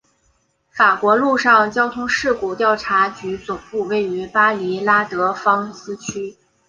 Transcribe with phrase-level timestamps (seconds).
[0.71, 6.35] 法国陆上交通事故调查局总部位于巴黎拉德芳斯区。